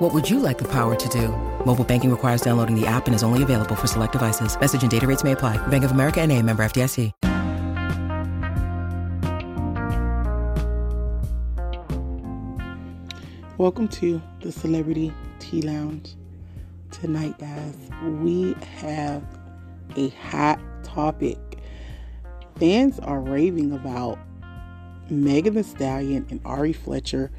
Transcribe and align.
What 0.00 0.12
would 0.12 0.28
you 0.28 0.40
like 0.40 0.58
the 0.58 0.66
power 0.66 0.96
to 0.96 1.08
do? 1.08 1.28
Mobile 1.64 1.84
banking 1.84 2.10
requires 2.10 2.40
downloading 2.40 2.74
the 2.74 2.84
app 2.84 3.06
and 3.06 3.14
is 3.14 3.22
only 3.22 3.44
available 3.44 3.76
for 3.76 3.86
select 3.86 4.10
devices. 4.10 4.58
Message 4.58 4.82
and 4.82 4.90
data 4.90 5.06
rates 5.06 5.22
may 5.22 5.30
apply. 5.30 5.56
Bank 5.68 5.84
of 5.84 5.92
America 5.92 6.20
and 6.20 6.32
a 6.32 6.42
member 6.42 6.64
FDIC. 6.64 7.12
Welcome 13.56 13.86
to 13.86 14.20
the 14.40 14.50
Celebrity 14.50 15.12
Tea 15.38 15.62
Lounge. 15.62 16.16
Tonight, 16.90 17.38
guys, 17.38 17.76
we 18.20 18.54
have 18.78 19.22
a 19.94 20.08
hot 20.08 20.58
topic. 20.82 21.38
Fans 22.58 22.98
are 22.98 23.20
raving 23.20 23.70
about 23.70 24.18
Megan 25.08 25.54
Thee 25.54 25.62
Stallion 25.62 26.26
and 26.30 26.40
Ari 26.44 26.72
Fletcher 26.72 27.30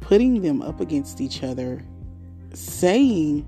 putting 0.00 0.40
them 0.40 0.62
up 0.62 0.80
against 0.80 1.20
each 1.20 1.42
other, 1.42 1.82
saying, 2.52 3.46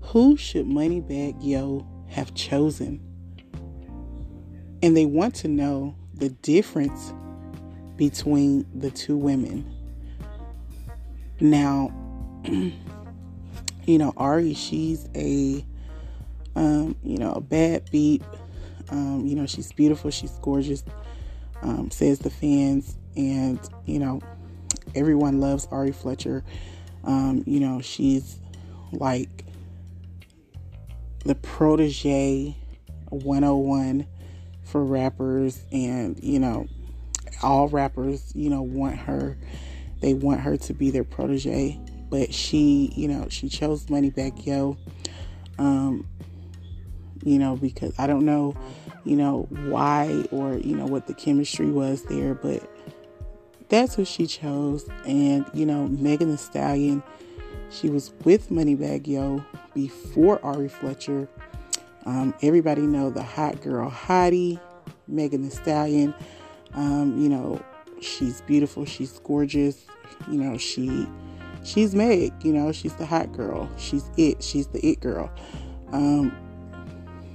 Who 0.00 0.36
should 0.36 0.66
Moneybagg 0.66 1.36
Yo 1.40 1.86
have 2.08 2.34
chosen? 2.34 3.00
And 4.82 4.96
they 4.96 5.06
want 5.06 5.34
to 5.36 5.48
know 5.48 5.96
the 6.14 6.28
difference 6.30 7.12
between 7.96 8.66
the 8.74 8.90
two 8.90 9.16
women. 9.16 9.74
Now, 11.40 11.92
you 12.44 13.98
know, 13.98 14.12
Ari, 14.16 14.54
she's 14.54 15.08
a, 15.14 15.64
um, 16.56 16.96
you 17.02 17.18
know, 17.18 17.32
a 17.32 17.40
bad 17.40 17.90
beat. 17.90 18.22
Um, 18.90 19.26
you 19.26 19.34
know, 19.34 19.46
she's 19.46 19.70
beautiful, 19.72 20.10
she's 20.10 20.30
gorgeous, 20.40 20.82
um, 21.62 21.90
says 21.90 22.20
the 22.20 22.30
fans, 22.30 22.96
and 23.16 23.60
you 23.84 23.98
know, 23.98 24.20
everyone 24.94 25.40
loves 25.40 25.66
Ari 25.70 25.92
Fletcher. 25.92 26.42
Um, 27.04 27.44
you 27.46 27.60
know, 27.60 27.80
she's 27.80 28.38
like 28.92 29.44
the 31.24 31.34
protege 31.34 32.56
101 33.10 34.06
for 34.64 34.84
rappers, 34.84 35.64
and 35.72 36.18
you 36.22 36.38
know, 36.38 36.66
all 37.42 37.68
rappers, 37.68 38.32
you 38.34 38.50
know, 38.50 38.62
want 38.62 38.96
her. 38.96 39.36
They 40.00 40.14
want 40.14 40.40
her 40.40 40.56
to 40.56 40.74
be 40.74 40.90
their 40.90 41.04
protege, 41.04 41.78
but 42.08 42.32
she, 42.32 42.92
you 42.94 43.08
know, 43.08 43.26
she 43.30 43.48
chose 43.48 43.86
Moneybagg 43.86 44.46
Yo. 44.46 44.76
Um, 45.58 46.06
you 47.24 47.38
know, 47.38 47.56
because 47.56 47.92
I 47.98 48.06
don't 48.06 48.24
know, 48.24 48.56
you 49.04 49.16
know, 49.16 49.48
why 49.50 50.24
or, 50.30 50.56
you 50.56 50.76
know, 50.76 50.86
what 50.86 51.06
the 51.06 51.14
chemistry 51.14 51.70
was 51.70 52.04
there, 52.04 52.34
but 52.34 52.62
that's 53.68 53.94
who 53.94 54.04
she 54.04 54.26
chose. 54.26 54.88
And, 55.06 55.44
you 55.52 55.66
know, 55.66 55.88
Megan 55.88 56.30
Thee 56.30 56.36
Stallion, 56.36 57.02
she 57.70 57.90
was 57.90 58.12
with 58.24 58.50
Moneybagg 58.50 59.06
Yo 59.06 59.44
before 59.74 60.44
Ari 60.44 60.68
Fletcher. 60.68 61.28
Um, 62.06 62.34
everybody 62.42 62.82
know 62.82 63.10
the 63.10 63.22
hot 63.22 63.60
girl 63.60 63.90
hottie, 63.90 64.58
Megan 65.06 65.42
Thee 65.42 65.50
Stallion. 65.50 66.14
Um, 66.74 67.20
you 67.20 67.28
know, 67.28 67.62
she's 68.00 68.40
beautiful, 68.42 68.84
she's 68.84 69.18
gorgeous. 69.20 69.84
You 70.30 70.38
know, 70.38 70.56
she 70.56 71.06
she's 71.64 71.94
Meg, 71.94 72.32
you 72.42 72.52
know, 72.52 72.72
she's 72.72 72.94
the 72.94 73.06
hot 73.06 73.32
girl. 73.32 73.68
She's 73.76 74.08
it, 74.16 74.42
she's 74.42 74.68
the 74.68 74.84
it 74.86 75.00
girl. 75.00 75.30
Um, 75.92 76.36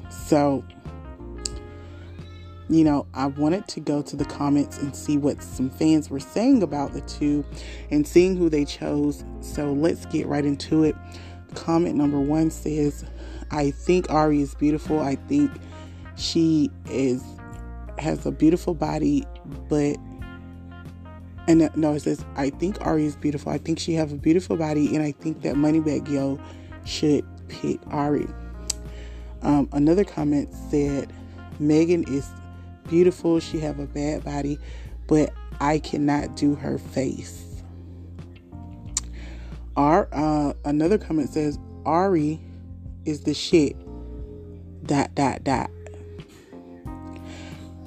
so 0.10 0.64
you 2.74 2.84
know, 2.84 3.06
I 3.14 3.28
wanted 3.28 3.68
to 3.68 3.80
go 3.80 4.02
to 4.02 4.16
the 4.16 4.26
comments 4.26 4.80
and 4.80 4.96
see 4.96 5.16
what 5.16 5.44
some 5.44 5.70
fans 5.70 6.10
were 6.10 6.20
saying 6.20 6.64
about 6.64 6.94
the 6.94 7.02
two 7.02 7.46
and 7.92 8.08
seeing 8.08 8.36
who 8.36 8.50
they 8.50 8.66
chose. 8.66 9.24
So 9.42 9.72
let's 9.72 10.08
get 10.08 10.26
right 10.26 10.44
into 10.44 10.84
it. 10.84 10.96
Comment 11.54 11.96
number 11.96 12.20
one 12.20 12.50
says, 12.50 13.06
I 13.52 13.70
think 13.70 14.10
Ari 14.10 14.42
is 14.42 14.56
beautiful. 14.56 15.02
I 15.02 15.16
think 15.16 15.52
she 16.16 16.72
is 16.90 17.24
has 18.00 18.26
a 18.26 18.32
beautiful 18.32 18.74
body, 18.74 19.24
but 19.70 19.96
and 21.48 21.70
no, 21.76 21.94
it 21.94 22.00
says 22.00 22.26
I 22.36 22.50
think 22.50 22.84
Ari 22.84 23.06
is 23.06 23.16
beautiful. 23.16 23.52
I 23.52 23.60
think 23.60 23.78
she 23.78 23.94
have 23.94 24.12
a 24.12 24.18
beautiful 24.18 24.58
body, 24.58 24.96
and 24.96 25.04
I 25.04 25.12
think 25.12 25.44
that 25.44 25.54
Moneybagg 25.54 26.10
Yo 26.10 26.40
should 26.86 27.24
pick 27.50 27.80
Ari. 27.92 28.28
Um, 29.44 29.70
another 29.74 30.04
comment 30.04 30.52
said 30.72 31.14
Megan 31.60 32.04
is 32.12 32.28
beautiful. 32.88 33.40
She 33.40 33.60
have 33.60 33.80
a 33.80 33.86
bad 33.86 34.24
body, 34.24 34.60
but 35.08 35.34
I 35.60 35.80
cannot 35.80 36.36
do 36.36 36.56
her 36.56 36.78
face. 36.78 37.62
Our 39.76 40.08
uh, 40.12 40.54
another 40.66 40.98
comment 40.98 41.30
says 41.30 41.58
Ari 41.86 42.40
is 43.06 43.22
the 43.22 43.34
shit. 43.34 43.76
Dot 44.86 45.16
dot 45.16 45.44
dot. 45.44 45.72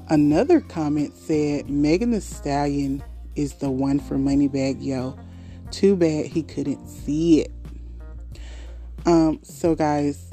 Another 0.08 0.60
comment 0.60 1.16
said 1.16 1.68
Megan 1.68 2.12
Thee 2.12 2.20
Stallion 2.20 3.02
is 3.34 3.54
the 3.54 3.70
one 3.70 3.98
for 3.98 4.16
Moneybagg 4.16 4.82
Yo. 4.82 5.18
Too 5.70 5.96
bad 5.96 6.26
he 6.26 6.42
couldn't 6.42 6.86
see 6.88 7.40
it. 7.42 7.52
Um, 9.04 9.40
so 9.42 9.74
guys, 9.74 10.30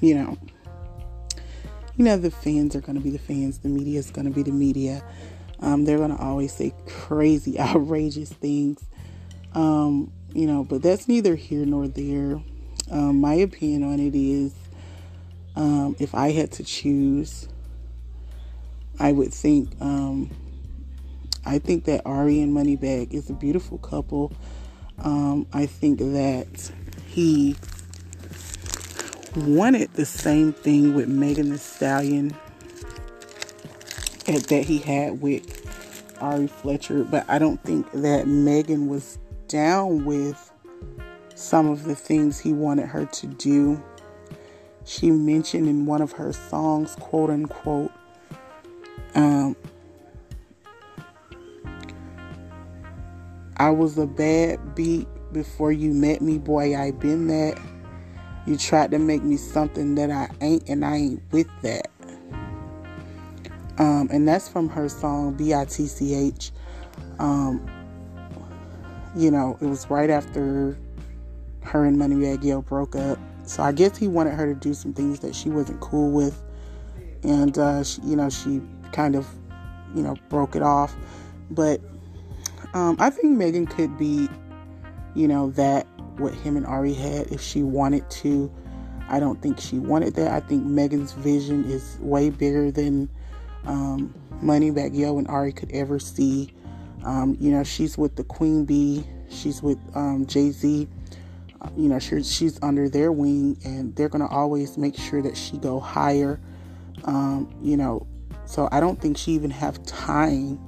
you 0.00 0.14
know, 0.14 0.36
you 2.02 2.08
know 2.08 2.16
the 2.16 2.32
fans 2.32 2.74
are 2.74 2.80
gonna 2.80 2.98
be 2.98 3.10
the 3.10 3.18
fans, 3.20 3.58
the 3.58 3.68
media 3.68 3.96
is 3.96 4.10
gonna 4.10 4.28
be 4.28 4.42
the 4.42 4.50
media. 4.50 5.04
Um, 5.60 5.84
they're 5.84 5.98
gonna 5.98 6.20
always 6.20 6.52
say 6.52 6.74
crazy, 6.88 7.60
outrageous 7.60 8.32
things. 8.32 8.82
Um, 9.54 10.12
you 10.34 10.48
know, 10.48 10.64
but 10.64 10.82
that's 10.82 11.06
neither 11.06 11.36
here 11.36 11.64
nor 11.64 11.86
there. 11.86 12.42
Um, 12.90 13.20
my 13.20 13.34
opinion 13.34 13.84
on 13.84 14.00
it 14.00 14.16
is 14.16 14.52
um, 15.54 15.94
if 16.00 16.12
I 16.12 16.32
had 16.32 16.50
to 16.52 16.64
choose, 16.64 17.48
I 18.98 19.12
would 19.12 19.32
think 19.32 19.70
um, 19.80 20.28
I 21.46 21.60
think 21.60 21.84
that 21.84 22.02
Ari 22.04 22.40
and 22.40 22.52
Moneybagg 22.52 23.14
is 23.14 23.30
a 23.30 23.34
beautiful 23.34 23.78
couple. 23.78 24.32
Um, 24.98 25.46
I 25.52 25.66
think 25.66 26.00
that 26.00 26.72
he 27.06 27.54
wanted 29.36 29.92
the 29.94 30.04
same 30.04 30.52
thing 30.52 30.94
with 30.94 31.08
Megan 31.08 31.50
Thee 31.50 31.56
Stallion 31.56 32.36
that 34.26 34.64
he 34.66 34.78
had 34.78 35.20
with 35.20 36.16
Ari 36.20 36.46
Fletcher, 36.46 37.04
but 37.04 37.24
I 37.28 37.38
don't 37.38 37.62
think 37.64 37.90
that 37.92 38.26
Megan 38.26 38.88
was 38.88 39.18
down 39.48 40.04
with 40.04 40.50
some 41.34 41.68
of 41.68 41.84
the 41.84 41.94
things 41.94 42.38
he 42.38 42.52
wanted 42.52 42.86
her 42.86 43.06
to 43.06 43.26
do. 43.26 43.82
She 44.84 45.10
mentioned 45.10 45.68
in 45.68 45.86
one 45.86 46.02
of 46.02 46.12
her 46.12 46.32
songs, 46.32 46.94
quote 46.96 47.30
unquote, 47.30 47.92
um, 49.14 49.56
I 53.56 53.70
was 53.70 53.98
a 53.98 54.06
bad 54.06 54.74
beat 54.74 55.06
before 55.32 55.72
you 55.72 55.92
met 55.92 56.20
me, 56.20 56.38
boy. 56.38 56.76
I 56.76 56.90
been 56.90 57.28
that. 57.28 57.60
You 58.46 58.56
tried 58.56 58.90
to 58.90 58.98
make 58.98 59.22
me 59.22 59.36
something 59.36 59.94
that 59.94 60.10
I 60.10 60.28
ain't, 60.40 60.68
and 60.68 60.84
I 60.84 60.96
ain't 60.96 61.22
with 61.30 61.48
that. 61.62 61.88
Um, 63.78 64.08
and 64.12 64.26
that's 64.26 64.48
from 64.48 64.68
her 64.68 64.88
song 64.88 65.34
B 65.34 65.54
I 65.54 65.64
T 65.64 65.86
C 65.86 66.14
H. 66.14 66.50
Um, 67.18 67.68
you 69.16 69.30
know, 69.30 69.56
it 69.60 69.66
was 69.66 69.88
right 69.88 70.10
after 70.10 70.76
her 71.62 71.84
and 71.84 71.96
Moneybagg 71.96 72.42
Yo 72.42 72.62
broke 72.62 72.96
up. 72.96 73.18
So 73.44 73.62
I 73.62 73.72
guess 73.72 73.96
he 73.96 74.08
wanted 74.08 74.34
her 74.34 74.52
to 74.52 74.58
do 74.58 74.74
some 74.74 74.92
things 74.92 75.20
that 75.20 75.34
she 75.34 75.48
wasn't 75.48 75.80
cool 75.80 76.10
with, 76.10 76.42
and 77.22 77.56
uh, 77.58 77.82
she, 77.84 78.00
you 78.02 78.16
know, 78.16 78.28
she 78.28 78.60
kind 78.92 79.16
of, 79.16 79.26
you 79.94 80.02
know, 80.02 80.16
broke 80.28 80.54
it 80.56 80.62
off. 80.62 80.94
But 81.50 81.80
um, 82.74 82.96
I 82.98 83.10
think 83.10 83.36
Megan 83.36 83.66
could 83.66 83.98
be, 83.98 84.28
you 85.14 85.28
know, 85.28 85.50
that 85.52 85.86
what 86.18 86.34
him 86.34 86.56
and 86.56 86.66
Ari 86.66 86.94
had 86.94 87.28
if 87.32 87.40
she 87.40 87.62
wanted 87.62 88.08
to. 88.10 88.52
I 89.08 89.20
don't 89.20 89.40
think 89.42 89.60
she 89.60 89.78
wanted 89.78 90.14
that. 90.14 90.32
I 90.32 90.40
think 90.40 90.64
Megan's 90.64 91.12
vision 91.12 91.64
is 91.64 91.98
way 92.00 92.30
bigger 92.30 92.70
than 92.70 93.08
um, 93.64 94.14
Moneybagg 94.42 94.96
Yo 94.96 95.18
and 95.18 95.28
Ari 95.28 95.52
could 95.52 95.70
ever 95.72 95.98
see. 95.98 96.52
Um, 97.04 97.36
you 97.40 97.50
know, 97.50 97.64
she's 97.64 97.98
with 97.98 98.16
the 98.16 98.24
Queen 98.24 98.64
Bee. 98.64 99.04
She's 99.28 99.62
with 99.62 99.78
um, 99.94 100.26
Jay 100.26 100.50
Z. 100.50 100.88
Uh, 101.60 101.68
you 101.76 101.88
know, 101.88 101.98
she, 101.98 102.22
she's 102.22 102.58
under 102.62 102.88
their 102.88 103.12
wing, 103.12 103.58
and 103.64 103.94
they're 103.96 104.08
gonna 104.08 104.28
always 104.28 104.78
make 104.78 104.96
sure 104.96 105.22
that 105.22 105.36
she 105.36 105.58
go 105.58 105.80
higher. 105.80 106.40
Um, 107.04 107.52
you 107.60 107.76
know, 107.76 108.06
so 108.46 108.68
I 108.70 108.80
don't 108.80 109.00
think 109.00 109.16
she 109.16 109.32
even 109.32 109.50
have 109.50 109.84
time 109.84 110.60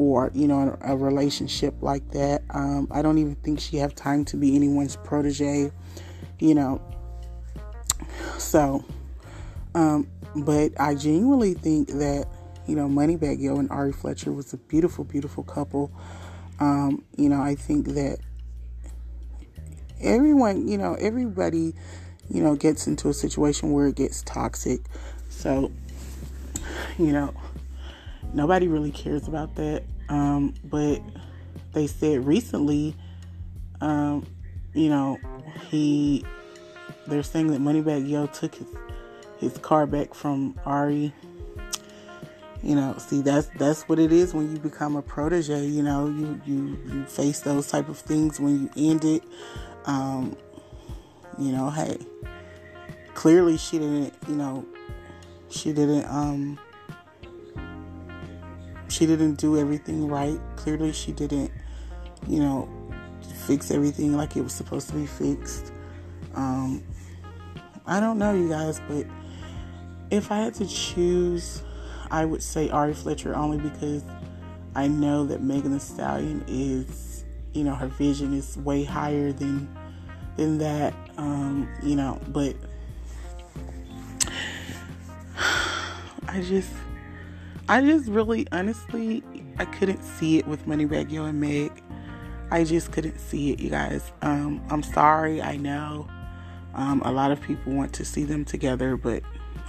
for 0.00 0.30
you 0.32 0.48
know 0.48 0.78
a, 0.80 0.96
relationship 0.96 1.74
like 1.82 2.12
that. 2.12 2.40
Um, 2.48 2.88
I 2.90 3.02
don't 3.02 3.18
even 3.18 3.34
think 3.34 3.60
she 3.60 3.76
have 3.76 3.94
time 3.94 4.24
to 4.26 4.38
be 4.38 4.56
anyone's 4.56 4.96
protege. 4.96 5.70
You 6.38 6.54
know, 6.54 6.80
so. 8.38 8.82
Um, 9.74 10.08
but 10.34 10.72
I 10.80 10.94
genuinely 10.94 11.52
think 11.52 11.88
that 11.88 12.26
you 12.66 12.76
know 12.76 12.88
Moneybagg 12.88 13.42
Yo 13.42 13.58
and 13.58 13.70
Ari 13.70 13.92
Fletcher 13.92 14.32
was 14.32 14.54
a 14.54 14.56
beautiful, 14.56 15.04
beautiful 15.04 15.44
couple. 15.44 15.92
Um, 16.60 17.04
you 17.16 17.28
know, 17.28 17.42
I 17.42 17.54
think 17.54 17.88
that 17.88 18.20
everyone, 20.00 20.66
you 20.66 20.78
know, 20.78 20.94
everybody, 20.94 21.74
you 22.30 22.42
know, 22.42 22.56
gets 22.56 22.86
into 22.86 23.10
a 23.10 23.14
situation 23.14 23.72
where 23.72 23.88
it 23.88 23.96
gets 23.96 24.22
toxic. 24.22 24.80
So, 25.28 25.70
you 26.98 27.12
know, 27.12 27.34
nobody 28.34 28.68
really 28.68 28.90
cares 28.90 29.28
about 29.28 29.54
that. 29.56 29.84
Um, 30.08 30.54
but 30.64 31.00
they 31.72 31.86
said 31.86 32.26
recently, 32.26 32.96
um, 33.80 34.26
you 34.74 34.88
know, 34.88 35.18
he, 35.70 36.24
they're 37.06 37.22
saying 37.22 37.48
that 37.48 37.60
Moneybagg 37.60 38.08
Yo 38.08 38.26
took 38.26 38.54
his 38.54 38.66
his 39.40 39.56
car 39.58 39.86
back 39.86 40.14
from 40.14 40.58
Ari. 40.66 41.12
You 42.62 42.74
know, 42.74 42.94
see 42.98 43.22
that's 43.22 43.46
that's 43.56 43.88
what 43.88 43.98
it 43.98 44.12
is 44.12 44.34
when 44.34 44.52
you 44.52 44.58
become 44.58 44.96
a 44.96 45.02
protege. 45.02 45.64
You 45.64 45.82
know, 45.82 46.08
you 46.08 46.40
you 46.44 46.78
you 46.92 47.04
face 47.06 47.40
those 47.40 47.66
type 47.66 47.88
of 47.88 47.98
things 47.98 48.38
when 48.38 48.70
you 48.76 48.90
end 48.90 49.04
it. 49.04 49.22
Um, 49.86 50.36
you 51.38 51.52
know, 51.52 51.70
hey, 51.70 51.96
clearly 53.14 53.56
she 53.56 53.78
didn't. 53.78 54.12
You 54.28 54.36
know, 54.36 54.66
she 55.48 55.72
didn't. 55.72 56.04
Um, 56.04 56.58
she 59.00 59.06
didn't 59.06 59.36
do 59.36 59.56
everything 59.56 60.08
right. 60.08 60.38
Clearly, 60.56 60.92
she 60.92 61.10
didn't. 61.10 61.50
You 62.28 62.40
know, 62.40 62.68
fix 63.46 63.70
everything 63.70 64.14
like 64.14 64.36
it 64.36 64.42
was 64.42 64.52
supposed 64.52 64.88
to 64.90 64.94
be 64.94 65.06
fixed. 65.06 65.72
Um, 66.34 66.82
I 67.86 67.98
don't 67.98 68.18
know, 68.18 68.34
you 68.34 68.50
guys, 68.50 68.78
but 68.86 69.06
if 70.10 70.30
I 70.30 70.36
had 70.36 70.54
to 70.56 70.66
choose, 70.66 71.62
I 72.10 72.26
would 72.26 72.42
say 72.42 72.68
Ari 72.68 72.92
Fletcher 72.92 73.34
only 73.34 73.56
because 73.56 74.02
I 74.74 74.86
know 74.86 75.24
that 75.24 75.42
Megan 75.42 75.72
Thee 75.72 75.78
Stallion 75.78 76.44
is, 76.46 77.24
you 77.54 77.64
know, 77.64 77.74
her 77.74 77.88
vision 77.88 78.34
is 78.34 78.58
way 78.58 78.84
higher 78.84 79.32
than 79.32 79.66
than 80.36 80.58
that. 80.58 80.92
Um, 81.16 81.66
you 81.82 81.96
know, 81.96 82.20
but 82.28 82.54
I 86.28 86.42
just 86.42 86.70
I 87.70 87.80
just 87.82 88.08
really 88.08 88.48
honestly 88.50 89.22
I 89.58 89.64
couldn't 89.64 90.02
see 90.02 90.38
it 90.38 90.48
with 90.48 90.66
Moneybagg 90.66 91.12
Yo 91.12 91.26
and 91.26 91.40
Meg. 91.40 91.70
I 92.50 92.64
just 92.64 92.90
couldn't 92.90 93.20
see 93.20 93.52
it, 93.52 93.60
you 93.60 93.70
guys. 93.70 94.10
Um, 94.22 94.60
I'm 94.70 94.82
sorry, 94.82 95.40
I 95.40 95.56
know. 95.56 96.08
Um, 96.74 97.00
a 97.04 97.12
lot 97.12 97.30
of 97.30 97.40
people 97.40 97.72
want 97.72 97.92
to 97.92 98.04
see 98.04 98.24
them 98.24 98.44
together, 98.44 98.96
but 98.96 99.22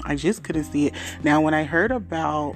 I 0.04 0.16
just 0.16 0.44
couldn't 0.44 0.64
see 0.64 0.88
it. 0.88 0.96
Now, 1.24 1.42
when 1.42 1.54
I 1.54 1.64
heard 1.64 1.92
about 1.92 2.56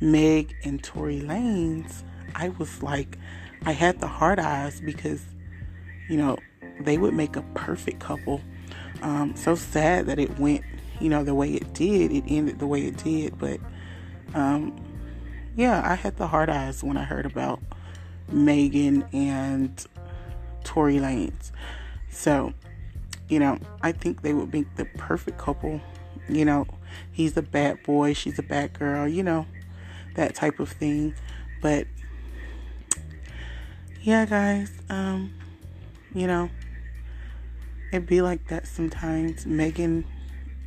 Meg 0.00 0.56
and 0.64 0.82
Tory 0.82 1.20
Lanez, 1.20 2.02
I 2.34 2.48
was 2.48 2.82
like, 2.82 3.18
I 3.66 3.72
had 3.72 4.00
the 4.00 4.08
hard 4.08 4.38
eyes 4.38 4.80
because, 4.80 5.22
you 6.08 6.16
know, 6.16 6.38
they 6.80 6.96
would 6.96 7.12
make 7.12 7.36
a 7.36 7.42
perfect 7.52 8.00
couple. 8.00 8.40
Um, 9.02 9.36
so 9.36 9.54
sad 9.54 10.06
that 10.06 10.18
it 10.18 10.38
went, 10.38 10.64
you 11.00 11.08
know, 11.08 11.24
the 11.24 11.34
way 11.34 11.50
it 11.50 11.74
did. 11.74 12.12
It 12.12 12.24
ended 12.28 12.58
the 12.58 12.66
way 12.66 12.86
it 12.86 12.96
did. 12.96 13.38
But, 13.38 13.60
um, 14.34 14.78
yeah, 15.56 15.82
I 15.84 15.94
had 15.94 16.16
the 16.16 16.26
hard 16.26 16.48
eyes 16.48 16.82
when 16.82 16.96
I 16.96 17.04
heard 17.04 17.26
about 17.26 17.60
Megan 18.30 19.04
and 19.12 19.84
Tory 20.64 20.96
Lanez. 20.96 21.52
So, 22.10 22.52
you 23.28 23.38
know, 23.38 23.58
I 23.82 23.92
think 23.92 24.22
they 24.22 24.32
would 24.32 24.52
make 24.52 24.74
the 24.76 24.84
perfect 24.84 25.38
couple. 25.38 25.80
You 26.28 26.44
know, 26.44 26.66
he's 27.12 27.36
a 27.36 27.42
bad 27.42 27.82
boy, 27.82 28.14
she's 28.14 28.38
a 28.38 28.42
bad 28.42 28.78
girl, 28.78 29.06
you 29.06 29.22
know, 29.22 29.46
that 30.14 30.34
type 30.34 30.58
of 30.58 30.70
thing. 30.70 31.14
But 31.62 31.86
yeah, 34.02 34.26
guys, 34.26 34.72
um, 34.88 35.34
you 36.14 36.26
know, 36.26 36.50
it'd 37.92 38.06
be 38.06 38.22
like 38.22 38.48
that 38.48 38.66
sometimes. 38.66 39.46
Megan 39.46 40.04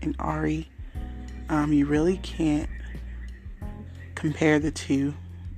and 0.01 0.15
Ari, 0.19 0.69
um, 1.49 1.73
you 1.73 1.85
really 1.85 2.17
can't 2.17 2.69
compare 4.15 4.59
the 4.59 4.71
two, 4.71 5.13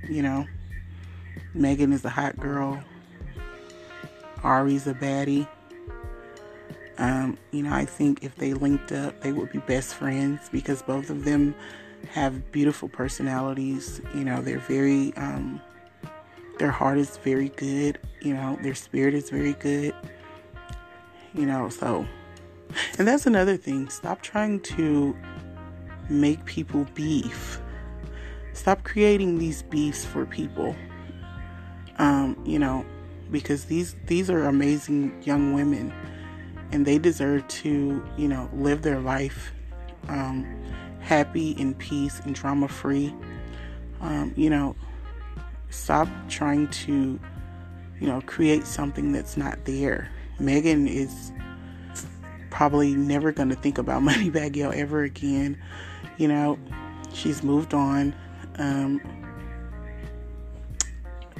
you 0.10 0.22
know. 0.22 0.46
Megan 1.54 1.92
is 1.92 2.06
a 2.06 2.10
hot 2.10 2.38
girl. 2.38 2.82
Ari's 4.44 4.88
a 4.88 4.94
baddie. 4.94 5.48
Um, 6.98 7.38
you 7.52 7.64
know, 7.64 7.74
I 7.74 7.86
think 7.86 8.24
if 8.24 8.36
they 8.36 8.54
linked 8.54 8.92
up, 8.92 9.22
they 9.22 9.32
would 9.32 9.52
be 9.52 9.60
best 9.60 9.96
friends 9.96 10.50
because 10.52 10.82
both 10.82 11.10
of 11.10 11.26
them 11.26 11.56
have 12.12 12.52
beautiful 12.52 12.90
personalities. 12.90 14.02
You 14.14 14.24
know, 14.24 14.42
they're 14.42 14.60
very, 14.60 15.14
um, 15.16 15.62
their 16.60 16.72
heart 16.72 16.98
is 16.98 17.18
very 17.18 17.50
good. 17.50 18.00
You 18.22 18.34
know, 18.34 18.58
their 18.62 18.76
spirit 18.76 19.14
is 19.14 19.30
very 19.30 19.54
good. 19.54 19.96
You 21.34 21.46
know, 21.46 21.70
so, 21.70 22.06
and 22.98 23.08
that's 23.08 23.26
another 23.26 23.58
thing. 23.58 23.90
Stop 23.90 24.22
trying 24.22 24.60
to 24.62 25.16
make 26.10 26.44
people 26.46 26.86
beef. 26.94 27.60
Stop 28.54 28.84
creating 28.84 29.38
these 29.38 29.64
beefs 29.64 30.06
for 30.06 30.26
people. 30.26 30.76
Um, 31.98 32.42
you 32.46 32.60
know, 32.60 32.86
because 33.32 33.66
these 33.66 33.96
these 34.08 34.30
are 34.30 34.46
amazing 34.46 35.22
young 35.24 35.54
women 35.54 35.94
and 36.72 36.86
they 36.86 36.98
deserve 36.98 37.48
to, 37.48 38.04
you 38.18 38.28
know, 38.28 38.50
live 38.54 38.82
their 38.82 39.00
life 39.00 39.54
um, 40.08 40.46
happy 41.00 41.52
in 41.52 41.74
peace 41.76 42.20
and 42.22 42.36
drama 42.36 42.68
free. 42.68 43.14
Um, 44.00 44.34
you 44.36 44.50
know, 44.50 44.76
stop 45.70 46.08
trying 46.28 46.68
to, 46.70 47.20
you 48.00 48.08
know, 48.08 48.22
create 48.26 48.66
something 48.66 49.12
that's 49.12 49.38
not 49.38 49.66
there. 49.66 50.10
Megan 50.40 50.88
is 50.88 51.32
probably 52.52 52.94
never 52.94 53.32
going 53.32 53.50
to 53.50 53.56
think 53.56 53.80
about 53.80 54.04
Moneybagg 54.04 54.56
Yo 54.56 54.70
ever 54.70 55.04
again. 55.04 55.60
You 56.18 56.28
know, 56.28 56.60
she's 57.14 57.42
moved 57.42 57.74
on. 57.74 58.14
Um, 58.60 59.02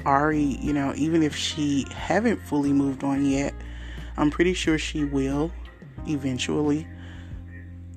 Ari, 0.04 0.58
you 0.60 0.72
know, 0.72 0.92
even 0.96 1.22
if 1.22 1.36
she 1.36 1.86
haven't 1.92 2.38
fully 2.42 2.72
moved 2.72 3.04
on 3.04 3.24
yet, 3.24 3.54
I'm 4.16 4.30
pretty 4.30 4.54
sure 4.54 4.78
she 4.78 5.04
will 5.04 5.52
eventually, 6.08 6.88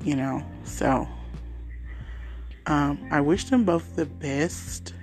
you 0.03 0.15
know. 0.15 0.45
So, 0.63 1.07
um, 2.67 3.07
I 3.11 3.21
wish 3.21 3.45
them 3.45 3.63
both 3.63 3.95
the 3.95 4.05
best. 4.05 4.93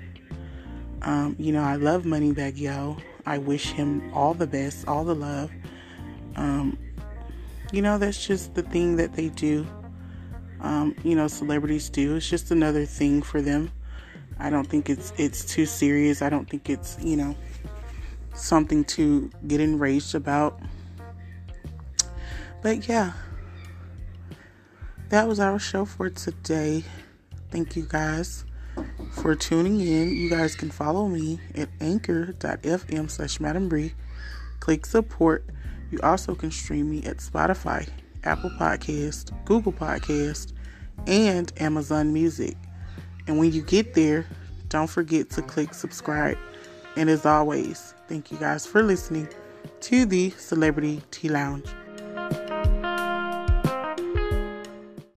Um, 1.03 1.35
you 1.39 1.53
know, 1.53 1.63
I 1.63 1.77
love 1.77 2.05
Moneybagg 2.05 2.59
Yo. 2.59 2.97
I 3.27 3.39
wish 3.39 3.73
him 3.73 4.13
all 4.15 4.35
the 4.35 4.47
best, 4.47 4.87
all 4.87 5.05
the 5.05 5.15
love. 5.15 5.51
Um, 6.37 6.79
you 7.73 7.83
know, 7.83 7.99
that's 7.99 8.25
just 8.25 8.55
the 8.55 8.63
thing 8.63 8.97
that 8.97 9.15
they 9.15 9.31
do. 9.31 9.67
Um, 10.61 10.95
you 11.03 11.17
know, 11.17 11.27
celebrities 11.27 11.89
do. 11.89 12.17
It's 12.17 12.29
just 12.29 12.51
another 12.51 12.87
thing 12.87 13.23
for 13.23 13.43
them. 13.43 13.73
I 14.39 14.51
don't 14.51 14.67
think 14.67 14.89
it's 14.89 15.13
it's 15.17 15.45
too 15.45 15.67
serious. 15.67 16.23
I 16.23 16.29
don't 16.29 16.49
think 16.49 16.71
it's, 16.71 16.97
you 17.01 17.17
know, 17.17 17.35
something 18.35 18.85
to 18.85 19.31
get 19.49 19.61
enraged 19.61 20.15
about. 20.15 20.61
But 22.63 22.87
yeah. 22.89 23.13
That 25.09 25.29
was 25.29 25.41
our 25.41 25.59
show 25.59 25.85
for 25.85 26.09
today. 26.09 26.85
Thank 27.51 27.77
you 27.77 27.85
guys 27.87 28.47
for 29.11 29.35
tuning 29.35 29.81
in. 29.81 30.09
You 30.17 30.31
guys 30.31 30.55
can 30.55 30.71
follow 30.71 31.07
me 31.07 31.39
at 31.55 31.69
anchor.fm 31.83 33.11
slash 33.11 33.39
Madam 33.39 33.69
Brie. 33.69 33.93
Click 34.61 34.87
support. 34.87 35.45
You 35.93 36.01
also 36.03 36.35
can 36.35 36.51
stream 36.51 36.91
me 36.91 37.05
at 37.05 37.19
Spotify, 37.19 37.87
Apple 38.25 38.51
Podcast, 38.59 39.31
Google 39.45 39.75
Podcast, 39.75 40.55
and 41.07 41.53
Amazon 41.59 42.15
Music. 42.15 42.57
And 43.27 43.39
when 43.39 43.53
you 43.53 43.61
get 43.61 43.93
there, 43.93 44.25
don't 44.71 44.89
forget 44.89 45.29
to 45.31 45.43
click 45.43 45.75
subscribe. 45.75 46.39
And 46.97 47.11
as 47.11 47.27
always, 47.27 47.95
thank 48.09 48.33
you 48.33 48.39
guys 48.39 48.65
for 48.65 48.83
listening 48.83 49.29
to 49.81 50.07
the 50.07 50.31
Celebrity 50.31 51.03
Tea 51.11 51.29
Lounge. 51.29 51.67